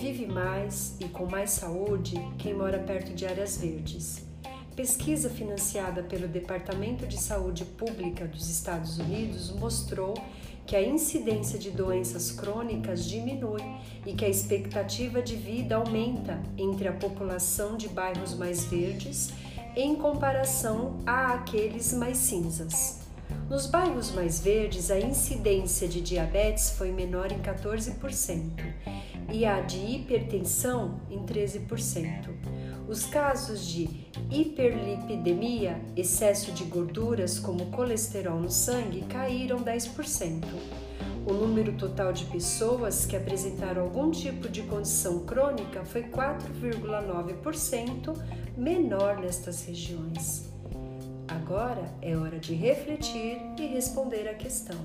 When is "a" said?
10.76-10.82, 14.24-14.28, 16.86-16.92, 21.04-21.34, 24.90-24.98, 29.44-29.60